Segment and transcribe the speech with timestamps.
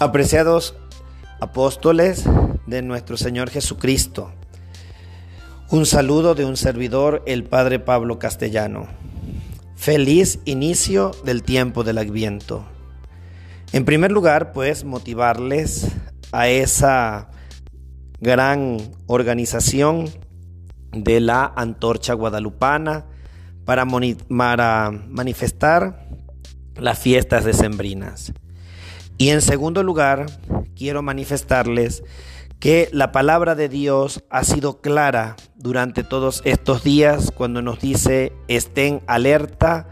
[0.00, 0.76] Apreciados
[1.40, 2.24] apóstoles
[2.68, 4.30] de nuestro Señor Jesucristo,
[5.70, 8.86] un saludo de un servidor, el Padre Pablo Castellano.
[9.74, 12.64] Feliz inicio del tiempo del Adviento.
[13.72, 15.88] En primer lugar, pues motivarles
[16.30, 17.30] a esa
[18.20, 20.08] gran organización
[20.92, 23.06] de la Antorcha Guadalupana
[23.64, 26.08] para, para manifestar
[26.76, 28.32] las fiestas decembrinas.
[29.18, 30.26] Y en segundo lugar,
[30.76, 32.04] quiero manifestarles
[32.60, 38.32] que la palabra de Dios ha sido clara durante todos estos días cuando nos dice
[38.46, 39.88] estén alerta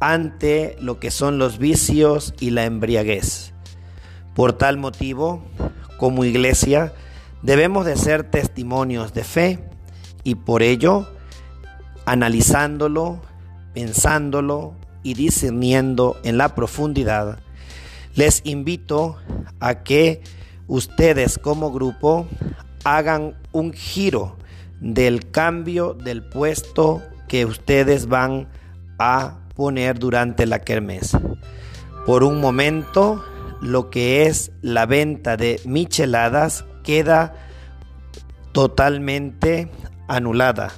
[0.00, 3.54] ante lo que son los vicios y la embriaguez.
[4.34, 5.42] Por tal motivo,
[5.96, 6.92] como iglesia,
[7.42, 9.70] debemos de ser testimonios de fe
[10.24, 11.08] y por ello,
[12.04, 13.22] analizándolo,
[13.72, 17.38] pensándolo y discerniendo en la profundidad,
[18.14, 19.16] les invito
[19.60, 20.22] a que
[20.66, 22.26] ustedes como grupo
[22.84, 24.36] hagan un giro
[24.80, 28.48] del cambio del puesto que ustedes van
[28.98, 31.16] a poner durante la kermés.
[32.06, 33.24] Por un momento,
[33.60, 37.34] lo que es la venta de micheladas queda
[38.52, 39.70] totalmente
[40.08, 40.72] anulada.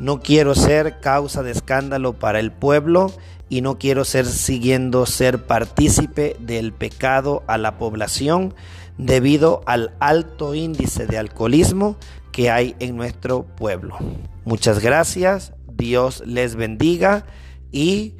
[0.00, 3.12] No quiero ser causa de escándalo para el pueblo
[3.48, 8.54] y no quiero ser siguiendo ser partícipe del pecado a la población
[8.96, 11.96] debido al alto índice de alcoholismo
[12.32, 13.96] que hay en nuestro pueblo.
[14.44, 17.24] Muchas gracias, Dios les bendiga
[17.72, 18.14] y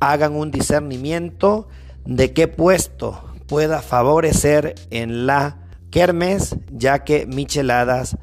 [0.00, 1.68] hagan un discernimiento
[2.04, 5.58] de qué puesto pueda favorecer en la
[5.90, 8.16] kermes, ya que micheladas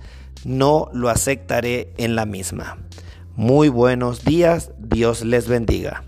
[0.45, 2.77] no lo aceptaré en la misma.
[3.35, 6.03] Muy buenos días, Dios les bendiga.